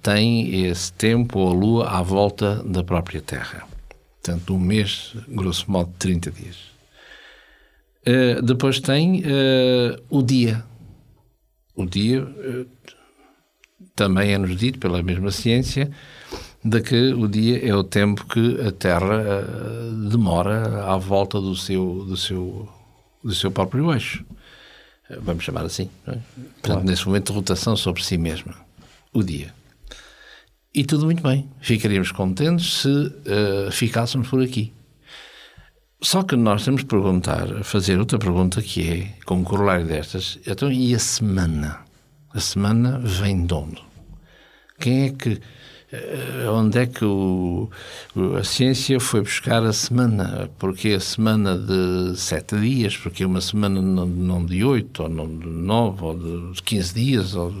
tem 0.00 0.64
esse 0.64 0.90
tempo, 0.92 1.46
a 1.46 1.52
Lua, 1.52 1.88
à 1.88 2.00
volta 2.00 2.62
da 2.64 2.82
própria 2.82 3.20
Terra. 3.20 3.66
Portanto, 4.22 4.54
um 4.54 4.58
mês, 4.58 5.14
grosso 5.28 5.70
modo, 5.70 5.92
30 5.98 6.30
dias. 6.30 6.56
Depois 8.42 8.80
tem 8.80 9.22
o 10.08 10.22
dia. 10.22 10.64
O 11.74 11.84
dia 11.84 12.26
também 13.94 14.32
é-nos 14.32 14.56
dito 14.56 14.78
pela 14.78 15.02
mesma 15.02 15.30
ciência 15.30 15.90
de 16.64 16.80
que 16.82 17.14
o 17.14 17.26
dia 17.26 17.66
é 17.66 17.74
o 17.74 17.82
tempo 17.82 18.26
que 18.26 18.60
a 18.60 18.70
Terra 18.70 19.44
demora 20.10 20.84
à 20.84 20.96
volta 20.96 21.40
do 21.40 21.56
seu, 21.56 22.04
do 22.04 22.16
seu, 22.16 22.68
do 23.22 23.34
seu 23.34 23.50
próprio 23.50 23.92
eixo. 23.92 24.24
Vamos 25.20 25.44
chamar 25.44 25.64
assim. 25.64 25.90
É? 26.06 26.12
Portanto, 26.12 26.60
claro. 26.62 26.84
nesse 26.84 27.06
momento 27.06 27.26
de 27.26 27.32
rotação 27.32 27.76
sobre 27.76 28.02
si 28.02 28.16
mesma. 28.16 28.54
O 29.12 29.22
dia. 29.22 29.52
E 30.72 30.84
tudo 30.84 31.04
muito 31.04 31.22
bem. 31.22 31.50
Ficaríamos 31.60 32.12
contentes 32.12 32.82
se 32.82 33.12
ficássemos 33.72 34.28
por 34.28 34.40
aqui. 34.42 34.72
Só 36.02 36.22
que 36.22 36.34
nós 36.34 36.64
temos 36.64 36.82
que 36.82 36.88
perguntar, 36.88 37.62
fazer 37.62 37.98
outra 37.98 38.18
pergunta 38.18 38.62
que 38.62 38.88
é, 38.88 39.14
como 39.26 39.44
corolário 39.44 39.86
destas, 39.86 40.38
então 40.46 40.72
e 40.72 40.94
a 40.94 40.98
semana? 40.98 41.80
A 42.32 42.40
semana 42.40 42.98
vem 43.00 43.44
de 43.44 43.52
onde? 43.52 43.82
Quem 44.78 45.04
é 45.04 45.10
que. 45.10 45.40
Eh, 45.92 46.48
onde 46.48 46.78
é 46.78 46.86
que 46.86 47.04
o, 47.04 47.68
a 48.38 48.44
ciência 48.44 49.00
foi 49.00 49.22
buscar 49.22 49.64
a 49.64 49.72
semana? 49.72 50.48
Porque 50.58 50.90
a 50.90 51.00
semana 51.00 51.58
de 51.58 52.16
sete 52.16 52.58
dias, 52.60 52.96
porque 52.96 53.24
uma 53.24 53.40
semana 53.40 53.82
não 53.82 54.44
de 54.44 54.64
oito, 54.64 55.02
ou 55.02 55.08
não 55.08 55.26
de 55.26 55.46
nove, 55.46 56.04
ou 56.04 56.52
de 56.52 56.62
quinze 56.62 56.94
dias, 56.94 57.34
ou 57.34 57.52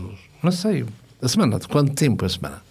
não 0.42 0.52
sei. 0.52 0.84
A 1.20 1.28
semana, 1.28 1.58
de 1.58 1.66
quanto 1.66 1.92
tempo 1.92 2.24
a 2.24 2.28
semana? 2.28 2.62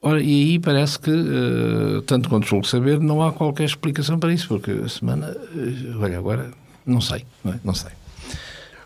Ora, 0.00 0.22
e 0.22 0.52
aí 0.52 0.58
parece 0.60 1.00
que, 1.00 1.10
uh, 1.10 2.00
tanto 2.02 2.28
quanto 2.28 2.46
julgo 2.46 2.66
saber, 2.66 3.00
não 3.00 3.20
há 3.22 3.32
qualquer 3.32 3.64
explicação 3.64 4.18
para 4.20 4.32
isso, 4.32 4.46
porque 4.46 4.70
a 4.70 4.88
semana, 4.88 5.30
uh, 5.30 6.00
olha, 6.00 6.16
agora, 6.16 6.52
não 6.86 7.00
sei, 7.00 7.24
não, 7.42 7.52
é? 7.52 7.60
não, 7.64 7.74
sei. 7.74 7.90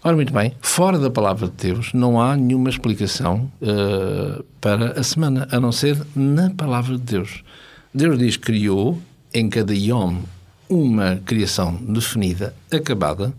Ora, 0.03 0.17
muito 0.17 0.33
bem, 0.33 0.55
fora 0.63 0.99
da 0.99 1.11
palavra 1.11 1.47
de 1.47 1.53
Deus, 1.69 1.93
não 1.93 2.19
há 2.19 2.35
nenhuma 2.35 2.71
explicação 2.71 3.53
uh, 3.61 4.43
para 4.59 4.99
a 4.99 5.03
semana, 5.03 5.47
a 5.51 5.61
não 5.61 5.71
ser 5.71 5.95
na 6.17 6.49
palavra 6.49 6.97
de 6.97 7.03
Deus. 7.03 7.45
Deus 7.93 8.19
diz 8.19 8.39
criou 8.39 8.99
em 9.35 9.51
cada 9.51 9.75
iom 9.75 10.23
uma 10.71 11.17
criação 11.17 11.75
definida, 11.75 12.55
acabada, 12.73 13.31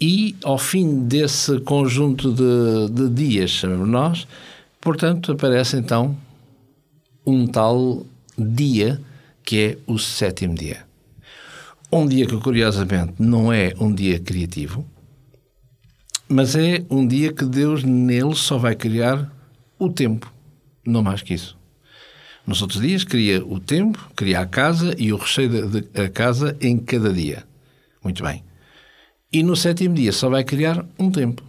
e 0.00 0.34
ao 0.42 0.56
fim 0.56 1.00
desse 1.06 1.60
conjunto 1.60 2.32
de, 2.32 2.88
de 2.90 3.10
dias, 3.10 3.50
chamamos 3.50 3.86
nós, 3.86 4.28
portanto, 4.80 5.32
aparece 5.32 5.76
então 5.76 6.16
um 7.26 7.46
tal 7.46 8.06
dia 8.38 8.98
que 9.44 9.60
é 9.60 9.78
o 9.86 9.98
sétimo 9.98 10.54
dia. 10.54 10.86
Um 11.92 12.06
dia 12.06 12.26
que, 12.26 12.36
curiosamente, 12.38 13.12
não 13.18 13.52
é 13.52 13.74
um 13.78 13.92
dia 13.92 14.18
criativo, 14.18 14.86
mas 16.34 16.56
é 16.56 16.84
um 16.90 17.06
dia 17.06 17.32
que 17.32 17.44
Deus 17.44 17.84
nele 17.84 18.34
só 18.34 18.58
vai 18.58 18.74
criar 18.74 19.32
o 19.78 19.88
tempo, 19.88 20.32
não 20.84 21.00
mais 21.00 21.22
que 21.22 21.32
isso. 21.32 21.56
Nos 22.44 22.60
outros 22.60 22.80
dias 22.80 23.04
cria 23.04 23.46
o 23.46 23.60
tempo, 23.60 24.10
cria 24.16 24.40
a 24.40 24.46
casa 24.46 24.96
e 24.98 25.12
o 25.12 25.16
recheio 25.16 25.68
da 25.68 26.08
casa 26.08 26.56
em 26.60 26.76
cada 26.76 27.12
dia. 27.12 27.44
Muito 28.02 28.24
bem. 28.24 28.42
E 29.32 29.44
no 29.44 29.54
sétimo 29.54 29.94
dia 29.94 30.10
só 30.10 30.28
vai 30.28 30.42
criar 30.42 30.84
um 30.98 31.08
tempo. 31.08 31.40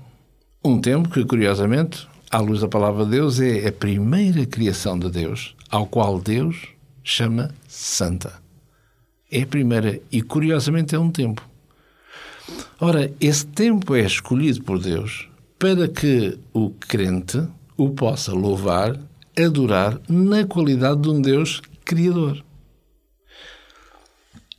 Um 0.64 0.80
tempo 0.80 1.10
que, 1.10 1.26
curiosamente, 1.26 2.08
à 2.30 2.38
luz 2.38 2.62
da 2.62 2.68
palavra 2.68 3.06
de 3.06 3.12
Deus, 3.12 3.40
é 3.40 3.68
a 3.68 3.72
primeira 3.72 4.46
criação 4.46 5.00
de 5.00 5.10
Deus, 5.10 5.56
ao 5.68 5.88
qual 5.88 6.22
Deus 6.22 6.58
chama 7.04 7.50
Santa. 7.68 8.34
É 9.32 9.42
a 9.42 9.48
primeira, 9.48 10.00
e 10.12 10.22
curiosamente 10.22 10.94
é 10.94 11.00
um 11.00 11.10
tempo. 11.10 11.55
Ora, 12.80 13.12
esse 13.20 13.46
tempo 13.46 13.96
é 13.96 14.02
escolhido 14.02 14.64
por 14.64 14.80
Deus 14.80 15.30
para 15.58 15.88
que 15.88 16.38
o 16.54 16.70
crente 16.72 17.42
o 17.78 17.90
possa 17.90 18.34
louvar, 18.34 19.00
adorar 19.38 20.00
na 20.08 20.46
qualidade 20.46 21.02
de 21.02 21.10
um 21.10 21.22
Deus 21.22 21.62
criador. 21.84 22.44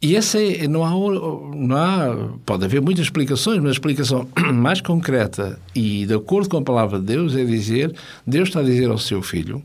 E 0.00 0.14
essa 0.14 0.40
é, 0.40 0.68
não, 0.68 0.84
há, 0.84 0.90
não 0.90 1.76
há. 1.76 2.38
Pode 2.44 2.64
haver 2.64 2.80
muitas 2.82 3.04
explicações, 3.04 3.58
mas 3.58 3.68
a 3.68 3.72
explicação 3.72 4.28
mais 4.52 4.80
concreta 4.80 5.58
e 5.74 6.04
de 6.06 6.14
acordo 6.14 6.48
com 6.48 6.58
a 6.58 6.62
palavra 6.62 6.98
de 6.98 7.06
Deus 7.06 7.34
é 7.34 7.44
dizer: 7.44 7.94
Deus 8.26 8.48
está 8.48 8.60
a 8.60 8.64
dizer 8.64 8.90
ao 8.90 8.98
seu 8.98 9.22
filho, 9.22 9.62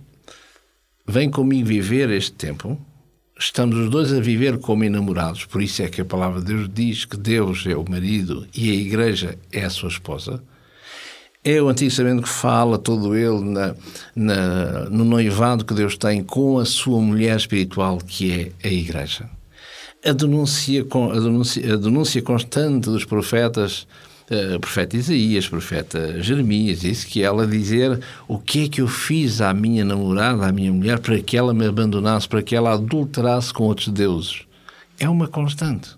vem 1.05 1.29
comigo 1.29 1.67
viver 1.67 2.09
este 2.09 2.31
tempo. 2.31 2.77
Estamos 3.43 3.75
os 3.75 3.89
dois 3.89 4.13
a 4.13 4.19
viver 4.19 4.59
como 4.59 4.83
enamorados, 4.83 5.45
por 5.45 5.63
isso 5.63 5.81
é 5.81 5.89
que 5.89 5.99
a 5.99 6.05
palavra 6.05 6.39
de 6.41 6.53
Deus 6.53 6.69
diz 6.71 7.05
que 7.05 7.17
Deus 7.17 7.65
é 7.65 7.75
o 7.75 7.83
marido 7.89 8.45
e 8.55 8.69
a 8.69 8.75
igreja 8.75 9.35
é 9.51 9.65
a 9.65 9.69
sua 9.71 9.89
esposa. 9.89 10.43
É 11.43 11.59
o 11.59 11.67
Antigo 11.67 11.89
Testamento 11.89 12.21
que 12.21 12.29
fala 12.29 12.77
todo 12.77 13.15
ele 13.15 13.41
na, 13.41 13.75
na, 14.15 14.89
no 14.91 15.03
noivado 15.03 15.65
que 15.65 15.73
Deus 15.73 15.97
tem 15.97 16.21
com 16.21 16.59
a 16.59 16.65
sua 16.65 17.01
mulher 17.01 17.35
espiritual, 17.35 17.97
que 17.97 18.31
é 18.31 18.67
a 18.67 18.71
igreja 18.71 19.27
a 20.03 20.13
denúncia, 20.13 20.81
a 20.81 21.19
denúncia, 21.19 21.73
a 21.73 21.77
denúncia 21.77 22.21
constante 22.21 22.89
dos 22.89 23.05
profetas, 23.05 23.87
uh, 24.31 24.59
profeta 24.59 24.95
Isaías, 24.95 25.47
profeta 25.47 26.21
Jeremias, 26.21 26.83
isso 26.83 27.05
que 27.05 27.21
ela 27.21 27.45
dizer 27.45 27.99
o 28.27 28.39
que 28.39 28.65
é 28.65 28.69
que 28.69 28.81
eu 28.81 28.87
fiz 28.87 29.41
à 29.41 29.53
minha 29.53 29.83
namorada, 29.83 30.47
à 30.47 30.51
minha 30.51 30.71
mulher, 30.71 30.99
para 30.99 31.19
que 31.19 31.37
ela 31.37 31.53
me 31.53 31.65
abandonasse, 31.65 32.27
para 32.27 32.41
que 32.41 32.55
ela 32.55 32.73
adulterasse 32.73 33.53
com 33.53 33.65
outros 33.65 33.89
deuses. 33.89 34.43
É 34.97 35.09
uma 35.09 35.27
constante. 35.27 35.89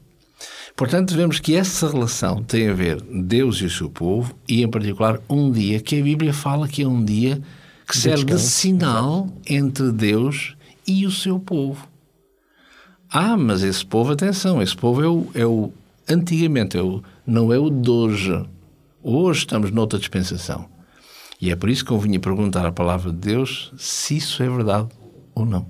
Portanto, 0.75 1.13
vemos 1.13 1.39
que 1.39 1.55
essa 1.55 1.87
relação 1.87 2.41
tem 2.41 2.69
a 2.69 2.73
ver 2.73 2.99
Deus 3.01 3.57
e 3.57 3.65
o 3.65 3.69
seu 3.69 3.89
povo, 3.89 4.33
e 4.49 4.63
em 4.63 4.67
particular 4.67 5.19
um 5.29 5.51
dia 5.51 5.79
que 5.79 5.99
a 5.99 6.03
Bíblia 6.03 6.33
fala 6.33 6.67
que 6.67 6.81
é 6.81 6.87
um 6.87 7.03
dia 7.03 7.39
que 7.87 7.97
serve 7.97 8.25
de 8.25 8.39
sinal 8.39 9.29
entre 9.47 9.91
Deus 9.91 10.55
e 10.87 11.05
o 11.05 11.11
seu 11.11 11.39
povo. 11.39 11.87
Ah, 13.09 13.37
mas 13.37 13.61
esse 13.61 13.85
povo, 13.85 14.13
atenção, 14.13 14.59
esse 14.59 14.75
povo 14.75 15.03
é 15.03 15.07
o, 15.07 15.27
é 15.35 15.45
o 15.45 15.71
antigamente, 16.09 16.77
o, 16.77 17.01
não 17.25 17.53
é 17.53 17.57
o 17.57 17.69
de 17.69 17.89
hoje. 17.89 18.45
Hoje 19.01 19.39
estamos 19.39 19.71
noutra 19.71 19.99
dispensação. 19.99 20.65
E 21.41 21.51
é 21.51 21.55
por 21.55 21.69
isso 21.69 21.83
que 21.83 21.89
convinha 21.89 22.19
perguntar 22.19 22.65
à 22.65 22.71
palavra 22.71 23.11
de 23.11 23.17
Deus 23.17 23.73
se 23.77 24.17
isso 24.17 24.41
é 24.41 24.49
verdade 24.49 24.87
ou 25.35 25.45
não. 25.45 25.65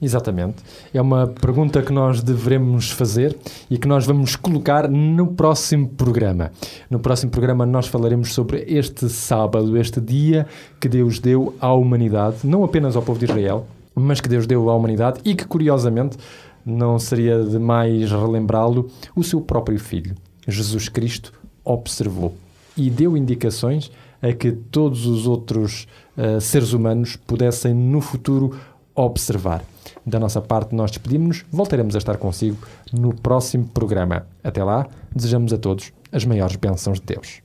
Exatamente. 0.00 0.56
É 0.92 1.00
uma 1.00 1.26
pergunta 1.26 1.80
que 1.80 1.92
nós 1.92 2.22
devemos 2.22 2.90
fazer 2.90 3.36
e 3.70 3.78
que 3.78 3.88
nós 3.88 4.04
vamos 4.04 4.36
colocar 4.36 4.88
no 4.88 5.28
próximo 5.28 5.88
programa. 5.88 6.50
No 6.90 6.98
próximo 6.98 7.30
programa 7.30 7.64
nós 7.64 7.86
falaremos 7.86 8.34
sobre 8.34 8.64
este 8.68 9.08
sábado, 9.08 9.76
este 9.76 10.00
dia 10.00 10.46
que 10.80 10.88
Deus 10.88 11.18
deu 11.18 11.54
à 11.60 11.72
humanidade, 11.72 12.38
não 12.44 12.64
apenas 12.64 12.96
ao 12.96 13.02
povo 13.02 13.18
de 13.18 13.26
Israel, 13.26 13.66
mas 13.94 14.20
que 14.20 14.28
Deus 14.28 14.46
deu 14.46 14.68
à 14.68 14.74
humanidade 14.74 15.20
e 15.24 15.34
que, 15.34 15.46
curiosamente, 15.46 16.18
não 16.66 16.98
seria 16.98 17.44
demais 17.44 18.10
relembrá-lo, 18.10 18.90
o 19.14 19.22
seu 19.22 19.40
próprio 19.40 19.78
filho, 19.78 20.16
Jesus 20.48 20.88
Cristo, 20.88 21.32
observou 21.64 22.34
e 22.76 22.90
deu 22.90 23.16
indicações 23.16 23.90
a 24.20 24.32
que 24.32 24.50
todos 24.50 25.06
os 25.06 25.26
outros 25.26 25.86
uh, 26.16 26.40
seres 26.40 26.72
humanos 26.72 27.16
pudessem 27.16 27.72
no 27.72 28.00
futuro 28.00 28.58
observar. 28.94 29.62
Da 30.04 30.18
nossa 30.18 30.40
parte, 30.40 30.74
nós 30.74 30.90
despedimos-nos. 30.90 31.44
Voltaremos 31.50 31.94
a 31.94 31.98
estar 31.98 32.16
consigo 32.16 32.56
no 32.92 33.14
próximo 33.14 33.66
programa. 33.66 34.26
Até 34.42 34.62
lá, 34.62 34.86
desejamos 35.14 35.52
a 35.52 35.58
todos 35.58 35.92
as 36.12 36.24
maiores 36.24 36.56
bênçãos 36.56 37.00
de 37.00 37.06
Deus. 37.06 37.40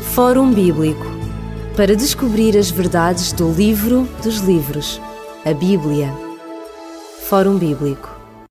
Fórum 0.00 0.52
Bíblico 0.52 1.06
para 1.76 1.96
descobrir 1.96 2.56
as 2.56 2.70
verdades 2.70 3.32
do 3.32 3.50
livro 3.50 4.06
dos 4.22 4.38
livros, 4.40 5.00
a 5.44 5.54
Bíblia. 5.54 6.31
Fórum 7.32 7.56
Bíblico 7.56 8.11